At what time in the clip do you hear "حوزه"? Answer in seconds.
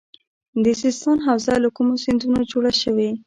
1.27-1.55